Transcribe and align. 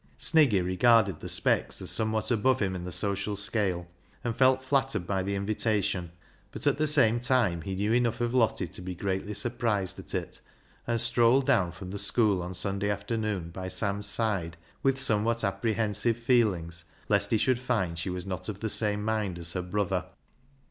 Sniggy 0.17 0.65
regarded 0.65 1.19
the 1.19 1.29
Specks 1.29 1.79
as 1.79 1.91
somewhat 1.91 2.31
above 2.31 2.59
him 2.59 2.75
in 2.75 2.85
the 2.85 2.91
social 2.91 3.35
scale, 3.35 3.87
and 4.23 4.35
felt 4.35 4.63
flattered 4.63 5.05
by 5.05 5.21
the 5.21 5.35
invitation, 5.35 6.11
but 6.51 6.65
at 6.65 6.79
the 6.79 6.87
same 6.87 7.19
time 7.19 7.61
he 7.61 7.75
knew 7.75 7.93
enough 7.93 8.19
of 8.19 8.33
Lottie 8.33 8.67
to 8.67 8.81
be 8.81 8.95
greatly 8.95 9.35
surprised 9.35 9.99
at 9.99 10.15
it, 10.15 10.41
and 10.87 10.99
strolled 10.99 11.45
down 11.45 11.71
from 11.71 11.91
the 11.91 11.99
school 11.99 12.41
on 12.41 12.55
Sunday 12.55 12.89
afternoon 12.89 13.51
by 13.51 13.67
Sam's 13.67 14.07
side 14.07 14.57
with 14.81 14.99
some 14.99 15.23
what 15.23 15.43
apprehensive 15.43 16.17
feelings 16.17 16.85
lest 17.07 17.29
he 17.29 17.37
should 17.37 17.59
find 17.59 17.99
she 17.99 18.09
was 18.09 18.25
not 18.25 18.49
of 18.49 18.59
the 18.59 18.71
same 18.71 19.05
mind 19.05 19.37
as 19.37 19.53
her 19.53 19.61
brother. 19.61 20.05